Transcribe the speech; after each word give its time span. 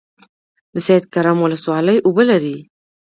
د 0.73 0.75
سید 0.87 1.03
کرم 1.13 1.37
ولسوالۍ 1.41 1.97
اوبه 2.01 2.23
لري 2.31 2.57